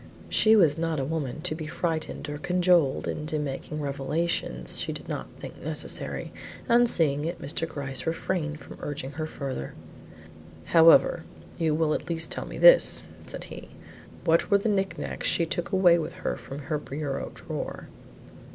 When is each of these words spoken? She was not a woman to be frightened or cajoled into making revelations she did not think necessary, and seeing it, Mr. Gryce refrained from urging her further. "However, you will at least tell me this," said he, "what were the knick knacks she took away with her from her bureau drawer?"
She 0.29 0.55
was 0.55 0.79
not 0.79 0.99
a 0.99 1.05
woman 1.05 1.41
to 1.41 1.53
be 1.53 1.67
frightened 1.67 2.27
or 2.27 2.39
cajoled 2.39 3.07
into 3.07 3.37
making 3.37 3.79
revelations 3.81 4.79
she 4.79 4.91
did 4.91 5.07
not 5.07 5.27
think 5.37 5.61
necessary, 5.61 6.33
and 6.67 6.89
seeing 6.89 7.23
it, 7.25 7.39
Mr. 7.39 7.69
Gryce 7.69 8.07
refrained 8.07 8.59
from 8.59 8.79
urging 8.81 9.11
her 9.11 9.27
further. 9.27 9.75
"However, 10.65 11.21
you 11.59 11.75
will 11.75 11.93
at 11.93 12.09
least 12.09 12.31
tell 12.31 12.47
me 12.47 12.57
this," 12.57 13.03
said 13.27 13.43
he, 13.43 13.69
"what 14.25 14.49
were 14.49 14.57
the 14.57 14.69
knick 14.69 14.97
knacks 14.97 15.27
she 15.27 15.45
took 15.45 15.71
away 15.71 15.99
with 15.99 16.13
her 16.13 16.35
from 16.35 16.57
her 16.57 16.79
bureau 16.79 17.29
drawer?" 17.35 17.87